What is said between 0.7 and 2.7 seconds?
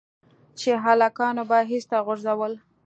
هلکانو به ايسته غورځول.